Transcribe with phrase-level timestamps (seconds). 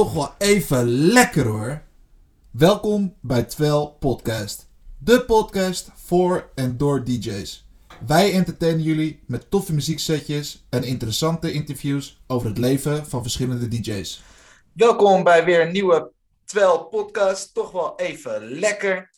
[0.00, 1.82] toch wel even lekker hoor.
[2.50, 4.68] Welkom bij Twel Podcast.
[4.98, 7.66] De podcast voor en door DJ's.
[8.06, 14.22] Wij entertainen jullie met toffe muzieksetjes en interessante interviews over het leven van verschillende DJ's.
[14.72, 16.12] Welkom bij weer een nieuwe
[16.44, 17.54] Twel Podcast.
[17.54, 19.10] Toch wel even lekker.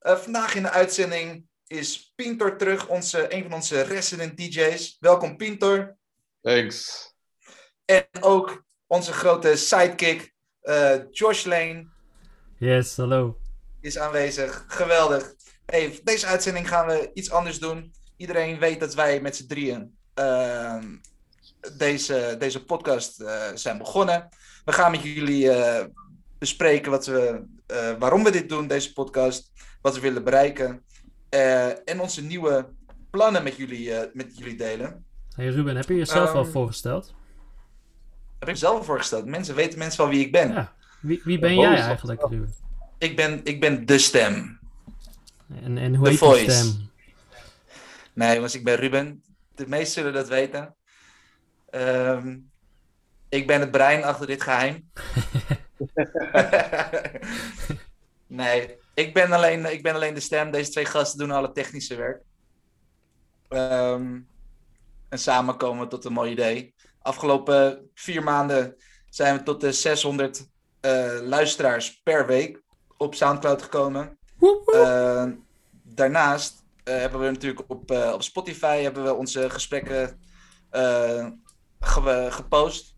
[0.00, 4.96] Uh, vandaag in de uitzending is Pintor terug, onze, een van onze resident DJ's.
[5.00, 5.96] Welkom Pintor.
[6.40, 7.06] Thanks.
[7.84, 11.86] En ook onze grote sidekick, uh, Josh Lane.
[12.58, 13.38] Yes, hallo.
[13.80, 14.64] Is aanwezig.
[14.68, 15.34] Geweldig.
[15.66, 17.92] Hey, deze uitzending gaan we iets anders doen.
[18.16, 20.82] Iedereen weet dat wij met z'n drieën uh,
[21.76, 24.28] deze, deze podcast uh, zijn begonnen.
[24.64, 25.84] We gaan met jullie uh,
[26.38, 27.44] bespreken wat we,
[27.98, 29.52] waarom we dit doen, deze podcast.
[29.82, 30.84] Wat we willen bereiken.
[31.84, 32.68] en onze nieuwe
[33.10, 35.04] plannen met jullie, met jullie delen.
[35.34, 37.14] Hey Ruben, heb je jezelf um, al voorgesteld?
[38.38, 39.24] Heb ik zelf voorgesteld.
[39.24, 40.52] Mensen weten mensen wel wie ik ben.
[40.52, 40.72] Ja.
[41.00, 42.54] Wie, wie ben jij eigenlijk, Ruben?
[42.98, 44.58] Ik ben, ik ben de stem.
[45.62, 46.90] En, en hoe heet je stem?
[48.12, 49.22] Nee, jongens, ik ben Ruben.
[49.54, 50.76] De meesten zullen dat weten.
[51.70, 52.50] Um,
[53.28, 54.90] ik ben het brein achter dit geheim.
[58.26, 60.50] nee, ik ben, alleen, ik ben alleen de stem.
[60.50, 62.22] Deze twee gasten doen alle technische werk.
[63.48, 64.28] Um,
[65.08, 66.74] en samen komen we tot een mooi idee
[67.08, 68.76] afgelopen vier maanden
[69.10, 70.48] zijn we tot de 600
[70.80, 72.62] uh, luisteraars per week
[72.96, 74.18] op Soundcloud gekomen.
[74.66, 75.24] Uh,
[75.82, 80.20] daarnaast uh, hebben we natuurlijk op, op Spotify hebben we onze gesprekken
[81.80, 82.96] ge gepost.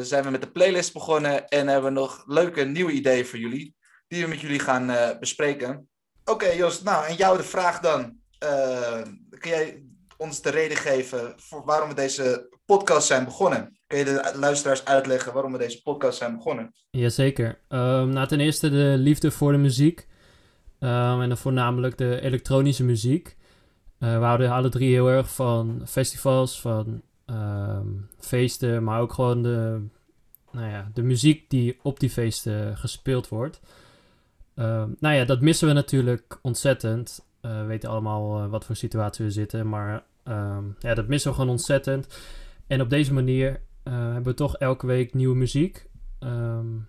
[0.00, 3.74] zijn we met de playlist begonnen en hebben we nog leuke nieuwe ideeën voor jullie.
[4.08, 5.88] Die we met jullie gaan bespreken.
[6.24, 8.18] Oké okay, Jos, nou en jou de vraag dan.
[9.38, 9.82] kun jij
[10.16, 13.78] ons de reden geven voor waarom we deze podcast zijn begonnen.
[13.86, 16.74] Kun je de luisteraars uitleggen waarom we deze podcast zijn begonnen?
[16.90, 17.48] Jazeker.
[17.68, 20.06] Um, nou, ten eerste de liefde voor de muziek.
[20.80, 23.36] Um, en dan voornamelijk de elektronische muziek.
[23.98, 29.42] Uh, we houden alle drie heel erg van festivals, van um, feesten, maar ook gewoon
[29.42, 29.80] de,
[30.50, 33.60] nou ja, de muziek die op die feesten gespeeld wordt.
[34.54, 37.24] Nou ja, dat missen we natuurlijk ontzettend.
[37.42, 41.30] Uh, we weten allemaal uh, wat voor situatie we zitten, maar um, ja, dat missen
[41.30, 42.06] we gewoon ontzettend.
[42.66, 45.88] En op deze manier uh, hebben we toch elke week nieuwe muziek.
[46.20, 46.88] Um,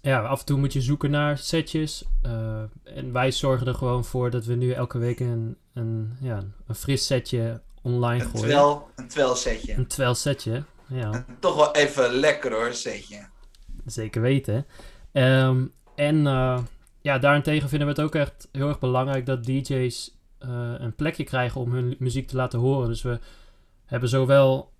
[0.00, 2.04] ja, af en toe moet je zoeken naar setjes.
[2.26, 6.42] Uh, en wij zorgen er gewoon voor dat we nu elke week een, een, ja,
[6.66, 8.48] een fris setje online een gooien.
[8.48, 9.74] Twel, een twel setje.
[9.74, 11.24] Een twel setje, ja.
[11.38, 13.26] Toch wel even lekker hoor, setje.
[13.86, 14.66] Zeker weten.
[15.12, 16.58] Um, en uh,
[17.00, 21.24] ja, daarentegen vinden we het ook echt heel erg belangrijk dat DJ's uh, een plekje
[21.24, 22.88] krijgen om hun muziek te laten horen.
[22.88, 23.18] Dus we
[23.84, 24.72] hebben zowel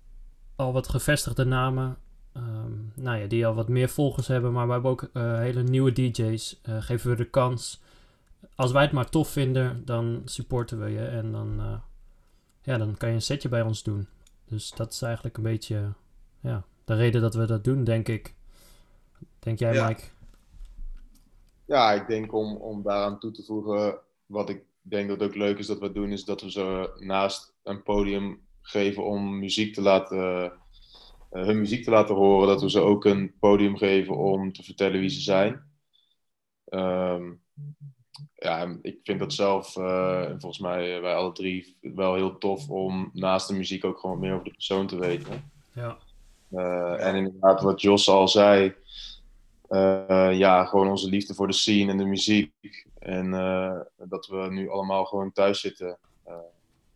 [0.55, 1.97] al wat gevestigde namen,
[2.33, 5.63] um, nou ja, die al wat meer volgers hebben, maar we hebben ook uh, hele
[5.63, 6.59] nieuwe DJ's.
[6.69, 7.81] Uh, geven we de kans.
[8.55, 11.81] Als wij het maar tof vinden, dan supporten we je en dan,
[12.61, 14.07] ja, dan kan je een setje bij ons doen.
[14.45, 15.93] Dus dat is eigenlijk een beetje
[16.39, 18.35] ja, de reden dat we dat doen, denk ik.
[19.39, 19.87] Denk jij, ja.
[19.87, 20.03] Mike?
[21.71, 25.57] Ja, ik denk om, om daaraan toe te voegen, wat ik denk dat ook leuk
[25.57, 29.81] is dat we doen, is dat we ze naast een podium geven om muziek te
[29.81, 30.43] laten,
[31.31, 34.63] uh, hun muziek te laten horen, dat we ze ook een podium geven om te
[34.63, 35.63] vertellen wie ze zijn.
[36.69, 37.41] Um,
[38.35, 42.69] ja, ik vind dat zelf, uh, en volgens mij wij alle drie, wel heel tof
[42.69, 45.51] om naast de muziek ook gewoon meer over de persoon te weten.
[45.73, 45.97] Ja.
[46.51, 48.75] Uh, en inderdaad, wat Jos al zei,
[50.37, 52.85] ja, gewoon onze liefde voor de scene en de muziek.
[52.99, 53.31] En
[53.95, 55.97] dat we nu allemaal gewoon thuis zitten.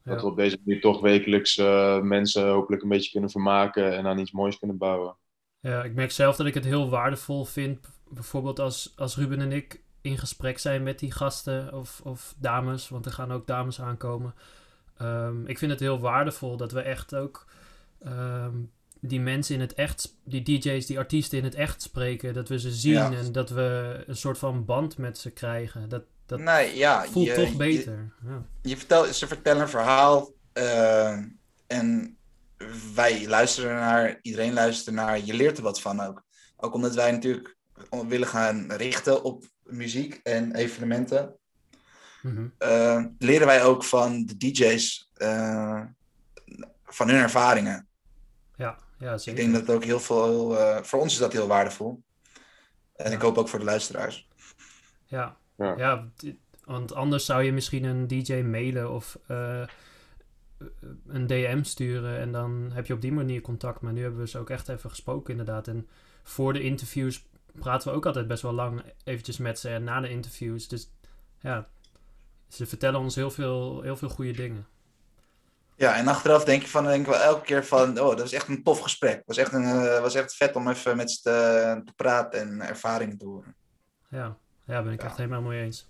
[0.03, 1.58] Dat we op deze manier toch wekelijks
[2.02, 5.16] mensen hopelijk een beetje kunnen vermaken en aan iets moois kunnen bouwen.
[5.59, 7.88] Ja, ik merk zelf dat ik het heel waardevol vind.
[8.09, 12.90] Bijvoorbeeld als, als Ruben en ik in gesprek zijn met die gasten of, of dames,
[12.90, 14.34] want er gaan ook dames aankomen.
[15.02, 17.46] Um, ik vind het heel waardevol dat we echt ook
[18.07, 22.33] um, die mensen in het echt, die DJ's, die artiesten in het echt spreken.
[22.33, 23.12] Dat we ze zien ja.
[23.12, 25.89] en dat we een soort van band met ze krijgen.
[25.89, 28.12] Dat, dat nee, ja, voelt je, toch beter.
[28.21, 28.45] Je, ja.
[28.62, 31.18] je vertelt, ze vertellen een verhaal uh,
[31.68, 32.18] en
[32.95, 36.24] wij luisteren naar, iedereen luistert naar, je leert er wat van ook.
[36.57, 37.56] Ook omdat wij natuurlijk
[38.07, 41.36] willen gaan richten op muziek en evenementen.
[42.21, 42.53] Mm -hmm.
[42.59, 45.81] uh, leren wij ook van de DJ's, uh,
[46.83, 47.88] van hun ervaringen.
[48.56, 49.31] Ja, ja zeker.
[49.31, 52.03] Ik denk dat het ook heel veel, uh, voor ons is dat heel waardevol.
[52.95, 53.15] En ja.
[53.15, 54.27] ik hoop ook voor de luisteraars.
[55.06, 55.77] Ja, ja.
[55.77, 56.07] ja,
[56.63, 59.63] want anders zou je misschien een DJ mailen of uh,
[61.07, 63.81] een DM sturen en dan heb je op die manier contact.
[63.81, 65.68] Maar nu hebben we ze ook echt even gesproken inderdaad.
[65.68, 65.88] En
[66.24, 67.25] voor de interviews
[67.59, 70.68] praten we ook altijd best wel lang eventjes met ze en na de interviews.
[70.68, 70.92] Dus
[71.39, 71.69] ja,
[72.47, 74.68] ze vertellen ons heel veel, heel veel goede dingen.
[75.77, 78.31] Ja, en achteraf denk je van, denk ik wel elke keer van, oh, dat was
[78.31, 79.16] echt een tof gesprek.
[79.16, 82.39] Het was echt, een, uh, was echt vet om even met ze te, te praten
[82.39, 83.56] en ervaringen te horen.
[84.10, 85.07] Ja, ja ben ik Ja.
[85.07, 85.88] echt helemaal mee eens.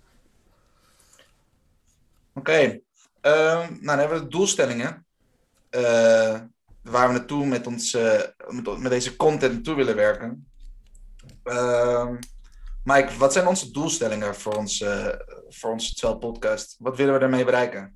[2.34, 2.80] Oké,
[3.20, 5.06] Ehm, nou dan hebben we de doelstellingen.
[5.70, 6.40] eh,
[6.82, 10.48] waar we naartoe met, ons, eh, met, met deze content naartoe willen werken.
[11.42, 12.16] Ehm,
[12.84, 15.06] Mike, wat zijn onze doelstellingen voor, ons, eh,
[15.48, 16.76] voor onze 12 podcast?
[16.78, 17.95] Wat willen we daarmee bereiken?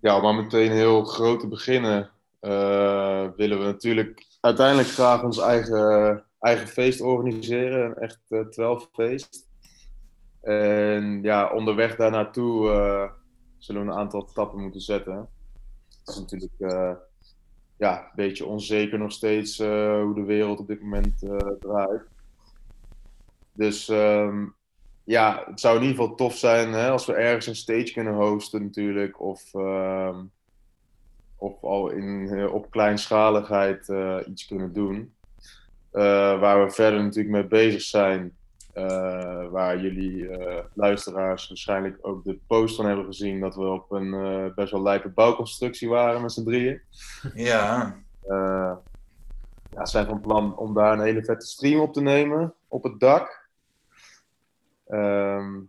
[0.00, 2.10] Ja, om maar meteen heel groot te beginnen,
[2.40, 7.84] eh, willen we natuurlijk uiteindelijk graag ons eigen, eigen feest organiseren.
[7.84, 9.46] Een echt eh 12 feest.
[10.40, 13.10] En ja, onderweg daar naartoe eh,
[13.58, 15.28] zullen we een aantal stappen moeten zetten.
[16.04, 16.96] Het is natuurlijk
[17.76, 21.18] ja, een beetje onzeker nog steeds hoe de wereld op dit moment
[21.60, 22.02] draait.
[23.52, 24.46] Dus ehm,
[25.08, 28.14] ja, het zou in ieder geval tof zijn hè, als we ergens een stage kunnen
[28.14, 29.20] hosten natuurlijk.
[29.20, 30.24] Of, ehm,
[31.36, 35.12] of al in, eh, op kleinschaligheid eh, iets kunnen doen.
[35.90, 38.36] Eh, waar we verder natuurlijk mee bezig zijn.
[39.50, 40.28] waar jullie
[40.74, 43.40] luisteraars waarschijnlijk ook de post van hebben gezien.
[43.40, 46.80] Dat we op een best wel lijpe bouwconstructie waren met z'n drieën.
[47.34, 47.96] Ja,
[49.70, 53.00] ja, zijn van plan om daar een hele vette stream op te nemen op het
[53.00, 53.37] dak.
[54.88, 55.60] Ehm,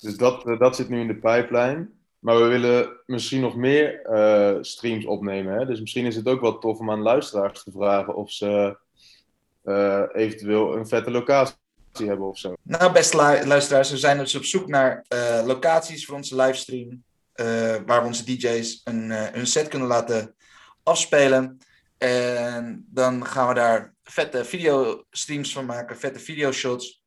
[0.00, 1.92] dus dat, eh, dat zit nu in de pijplijn.
[2.18, 5.58] Maar we willen misschien nog meer eh, streams opnemen.
[5.58, 5.66] Hè?
[5.66, 8.76] Dus misschien is het ook wel tof om aan luisteraars te vragen of ze
[9.62, 11.56] eh, eventueel een vette locatie
[11.94, 12.54] hebben of zo.
[12.62, 15.04] Nou, beste lu- luisteraars, we zijn dus op zoek naar
[15.44, 17.02] locaties voor onze livestream.
[17.86, 20.34] waar we onze DJ's een, hun set kunnen laten
[20.82, 21.58] afspelen.
[21.98, 27.02] En dan gaan we daar vette videostreams van maken, vette videoshots.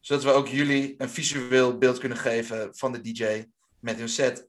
[0.00, 3.44] Zodat we ook jullie een visueel beeld kunnen geven van de DJ
[3.78, 4.48] met hun set.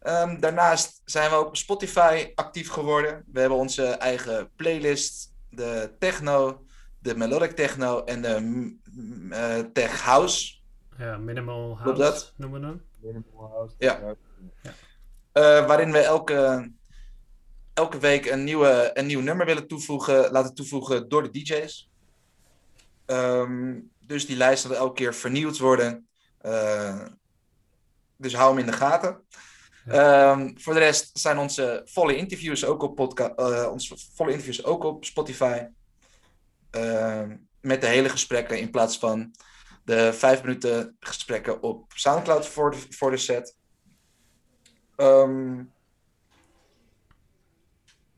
[0.00, 3.24] Ehm, daarnaast zijn we ook op Spotify actief geworden.
[3.32, 6.64] We hebben onze eigen playlist, de techno,
[6.98, 8.76] de melodic techno en de
[9.30, 10.54] eh, tech house.
[10.98, 12.32] Ja, minimal house dat?
[12.36, 12.82] noemen we hem.
[13.78, 14.16] Ja.
[15.32, 16.70] eh, waarin we elke,
[17.74, 21.90] elke week een, nieuwe, een nieuw nummer willen toevoegen, laten toevoegen door de DJ's.
[23.06, 26.08] Ehm, dus die lijst zal elke keer vernieuwd worden.
[26.38, 27.06] Eh,
[28.16, 29.22] dus hou hem in de gaten.
[29.86, 34.64] Ehm, voor de rest zijn onze volle interviews ook op, podca- eh, onze volle interviews
[34.64, 35.66] ook op Spotify.
[36.70, 39.34] Ehm, met de hele gesprekken in plaats van
[39.84, 43.56] de vijf minuten gesprekken op Soundcloud voor de, voor de set.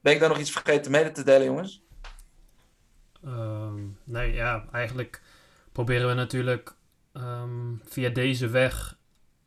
[0.00, 1.82] Ben ik daar nog iets vergeten mede te delen, jongens?
[4.06, 5.22] Nee, ja, eigenlijk
[5.72, 6.74] proberen we natuurlijk
[7.12, 8.98] ehm, via deze weg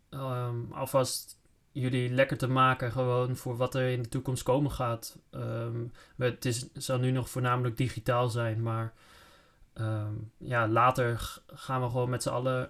[0.10, 1.40] ehm, alvast
[1.72, 5.20] jullie lekker te maken, gewoon voor wat er in de toekomst komen gaat.
[5.30, 5.86] Ehm,
[6.18, 8.94] het is, zal nu nog voornamelijk digitaal zijn, maar
[10.38, 12.70] ja, later gaan we gewoon met z'n allen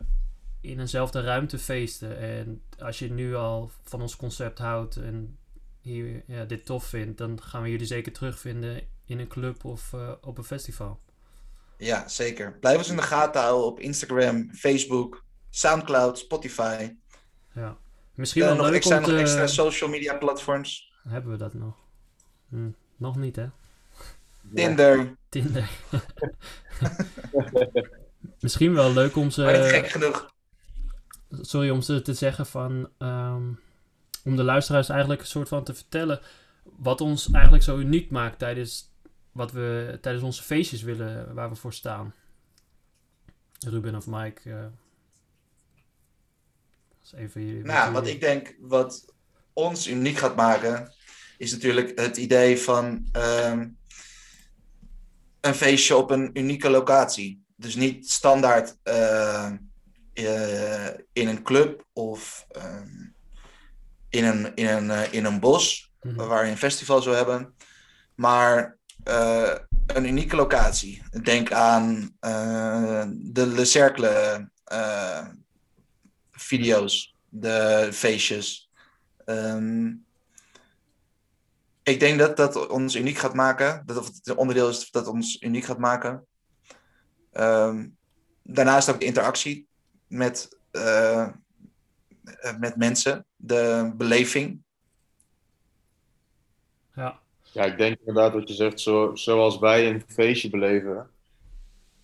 [0.61, 2.17] in eenzelfde ruimte feesten.
[2.17, 5.37] En als je nu al van ons concept houdt en
[5.79, 9.93] hier, ja, dit tof vindt, dan gaan we jullie zeker terugvinden in een club of
[9.93, 10.99] eh, op een festival.
[11.79, 12.57] Ja, zeker.
[12.59, 16.95] Blijf ons in de gaten houden op Instagram, Facebook, Soundcloud, Spotify.
[17.53, 17.77] Ja.
[18.13, 20.93] Misschien wel nog, leuk zijn nog extra social media platforms.
[21.07, 21.75] Hebben we dat nog?
[22.49, 23.45] Hm, nog niet, hè?
[24.53, 25.15] Tinder.
[25.29, 25.69] Tinder.
[28.39, 29.67] Misschien wel leuk om maar ze...
[29.69, 30.33] gek genoeg.
[31.29, 32.89] Sorry, om ze te zeggen van...
[32.97, 33.43] ehm,
[34.23, 36.19] om de luisteraars eigenlijk een soort van te vertellen...
[36.63, 38.91] wat ons eigenlijk zo uniek maakt tijdens...
[39.31, 41.33] wat we tijdens onze feestjes willen...
[41.33, 42.13] waar we voor staan.
[43.67, 44.49] Ruben of Mike...
[44.51, 44.71] eh, dat
[47.03, 49.13] is even jullie- Nou, wat ik denk wat
[49.53, 50.93] ons uniek gaat maken,
[51.37, 53.67] is natuurlijk het idee van ehm,
[55.41, 57.43] een feestje op een unieke locatie.
[57.55, 59.51] Dus niet standaard eh,
[60.13, 63.07] eh, in een club of ehm,
[64.09, 66.15] in, een, in, een, eh, in een bos, Mhm.
[66.15, 67.55] waar je een festival zou hebben,
[68.15, 71.03] maar eh, een unieke locatie.
[71.23, 75.27] Denk aan eh, de Le Cercle eh,
[76.31, 78.71] video's, de feestjes.
[79.25, 79.93] Ehm,
[81.83, 83.83] ik denk dat dat ons uniek gaat maken.
[83.85, 86.27] Dat het onderdeel is dat ons uniek gaat maken.
[87.31, 87.87] Ehm,
[88.43, 89.67] daarnaast ook de interactie
[90.07, 90.57] met,
[92.59, 94.63] met mensen, de beleving.
[97.51, 97.63] Ja.
[97.65, 101.09] Ik denk inderdaad wat je zegt, zo, zoals wij een feestje beleven.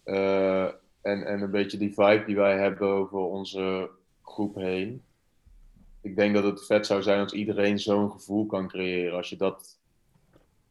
[0.04, 0.64] eh,
[1.02, 3.90] en, en een beetje die vibe die wij hebben over onze
[4.22, 5.04] groep heen.
[6.02, 9.16] Ik denk dat het vet zou zijn als iedereen zo'n gevoel kan creëren.
[9.18, 9.78] Als je dat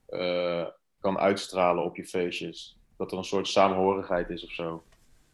[0.07, 0.67] eh,
[1.01, 2.77] kan uitstralen op je feestjes.
[2.97, 4.85] Dat er een soort samenhorigheid is of zo.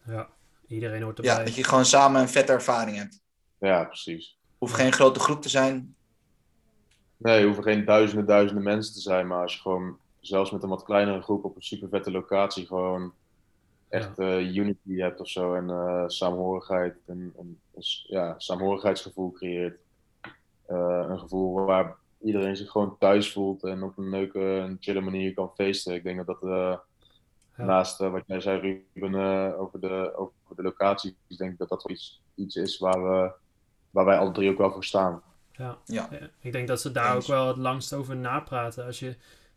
[0.07, 0.29] Ja,
[0.67, 1.33] iedereen hoort erbij.
[1.35, 3.21] Ja, dat je gewoon samen een vette ervaring hebt.
[3.59, 4.37] Ja, precies.
[4.59, 5.95] Hoeft geen grote groep te zijn.
[7.23, 9.27] Nee, hoeven geen duizenden, duizenden mensen te zijn.
[9.27, 12.67] Maar als je gewoon, zelfs met een wat kleinere groep op een super vette locatie,
[12.67, 13.12] gewoon
[13.89, 15.55] echt eh, unity hebt of zo.
[15.55, 16.95] En eh saamhorigheid.
[17.07, 17.61] En, en
[18.07, 19.81] ja, saamhorigheidsgevoel creëert.
[20.67, 25.00] Eh, een gevoel waar iedereen zich gewoon thuis voelt en op een leuke en chille
[25.00, 25.95] manier kan feesten.
[25.95, 26.39] Ik denk dat dat
[27.57, 27.65] Ja.
[27.65, 32.23] naast wat jij zei, Ruben, over, de, over de locaties, denk ik dat dat iets,
[32.35, 33.33] iets is waar, we,
[33.91, 35.23] waar wij alle drie ook wel voor staan.
[35.61, 35.79] Ja.
[35.85, 36.09] Ja.
[36.40, 37.25] Ik denk dat ze daar Eens.
[37.25, 38.85] ook wel het langst over napraten.
[38.85, 39.17] Als je,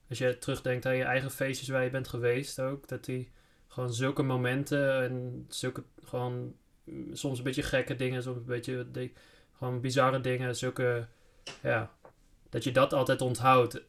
[0.10, 2.88] als je terugdenkt aan je eigen feestjes waar je bent geweest ook.
[2.88, 3.32] Dat die
[3.68, 8.92] gewoon zulke momenten en zulke gewoon mm, soms een beetje gekke dingen, soms een beetje
[8.92, 9.12] de-
[9.58, 10.56] gewoon bizarre dingen.
[10.56, 11.08] Zulke,
[11.62, 11.92] ja,
[12.50, 13.82] dat je dat altijd onthoudt.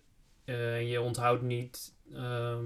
[0.45, 2.65] Eh, en je onthoudt niet, ehm,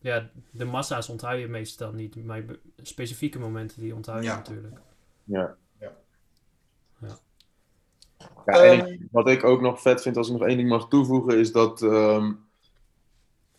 [0.00, 2.24] ja, de massa's onthoud je meestal niet.
[2.24, 2.44] Maar
[2.82, 4.36] specifieke momenten die onthoud je Ja.
[4.36, 4.78] natuurlijk.
[5.24, 5.56] Ja,
[8.46, 11.38] en Ehm, wat ik ook nog vet vind, als ik nog één ding mag toevoegen,
[11.38, 12.32] is dat, ehm,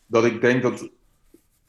[0.06, 0.89] dat ik denk dat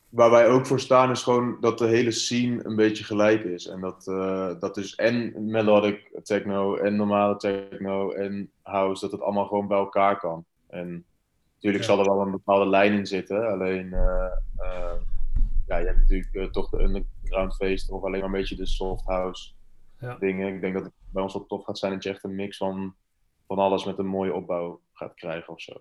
[0.09, 3.67] waar wij ook voor staan, is gewoon dat de hele scene een beetje gelijk is.
[3.67, 9.21] En dat, eh, dat is en melodic techno, en normale techno, en house, dat het
[9.21, 10.45] allemaal gewoon bij elkaar kan.
[10.67, 11.05] En
[11.55, 11.91] natuurlijk Ja.
[11.91, 14.93] zal er wel een bepaalde lijn in zitten, alleen eh, eh,
[15.67, 19.05] ja, je hebt natuurlijk toch de underground feesten of alleen maar een beetje de soft
[19.05, 19.51] house
[20.01, 20.17] Ja.
[20.21, 20.55] dingen.
[20.55, 22.57] Ik denk dat het bij ons wel tof gaat zijn dat je echt een mix
[22.57, 22.95] van,
[23.49, 25.73] van alles met een mooie opbouw gaat krijgen of zo.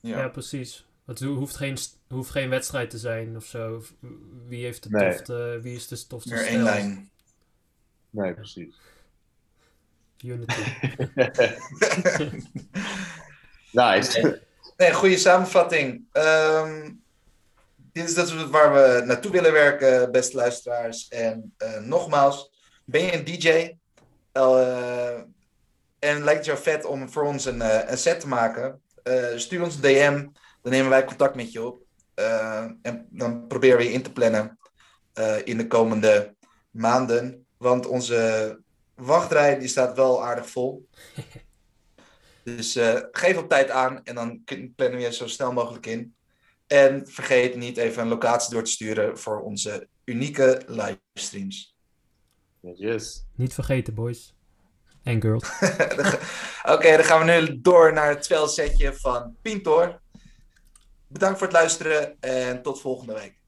[0.00, 0.28] Ja, ja.
[0.28, 0.86] precies.
[1.06, 1.76] Het ho- hoeft geen,
[2.08, 3.82] hoeft geen wedstrijd te zijn of zo.
[4.46, 5.10] Wie, heeft de Nee.
[5.10, 7.10] tofste, wie is de tofste Meer één lijn.
[8.10, 8.74] Nee, precies.
[10.24, 10.62] Unity.
[13.72, 14.40] nice.
[14.76, 16.04] Nee, goede samenvatting.
[16.12, 16.90] Ehm,
[17.76, 21.08] dit is dat waar we naartoe willen werken, beste luisteraars.
[21.08, 22.50] En eh, nogmaals,
[22.84, 23.76] ben je een DJ?
[24.32, 25.20] Eh,
[26.00, 28.80] en lijkt het jou vet om voor ons een, eh, een set te maken?
[29.02, 30.26] Eh, stuur ons een DM,
[30.62, 31.82] dan nemen wij contact met je op.
[32.20, 34.58] Eh, en dan proberen we je in te plannen
[35.12, 36.34] eh, in de komende
[36.70, 37.46] maanden.
[37.56, 38.58] Want onze
[38.94, 40.86] wachtrij die staat wel aardig vol.
[42.42, 46.14] Dus eh, geef op tijd aan en dan plannen we je zo snel mogelijk in.
[46.66, 51.76] En vergeet niet even een locatie door te sturen voor onze unieke livestreams.
[52.60, 53.24] Yes.
[53.36, 54.34] Niet vergeten, boys.
[55.02, 55.50] En girls.
[56.74, 60.00] Oké, dan gaan we nu door naar het spelsetje van Pintor.
[61.06, 63.39] Bedankt voor het luisteren en tot volgende week.